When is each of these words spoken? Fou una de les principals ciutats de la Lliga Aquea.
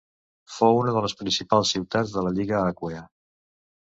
Fou 0.53 0.77
una 0.77 0.93
de 0.95 1.03
les 1.05 1.13
principals 1.19 1.73
ciutats 1.75 2.15
de 2.15 2.25
la 2.27 2.31
Lliga 2.37 2.61
Aquea. 2.71 3.03